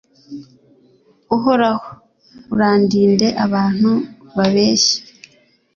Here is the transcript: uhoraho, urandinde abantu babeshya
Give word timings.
uhoraho, 1.35 1.89
urandinde 2.53 3.27
abantu 3.45 3.91
babeshya 4.35 4.99